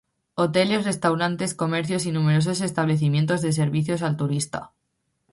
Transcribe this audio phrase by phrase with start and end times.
[0.33, 4.71] Hoteles, restaurantes, comercios y numerosos establecimientos de servicios al turista.